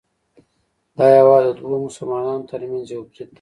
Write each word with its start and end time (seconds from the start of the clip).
دا 0.97 1.05
هیواد 1.17 1.43
د 1.47 1.49
دوو 1.59 1.77
مسلمانانو 1.87 2.49
ترمنځ 2.51 2.85
یو 2.89 3.01
برید 3.09 3.27
دی 3.27 3.27